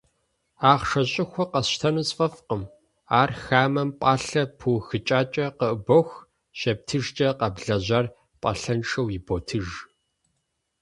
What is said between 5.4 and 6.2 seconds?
къыӏыбох,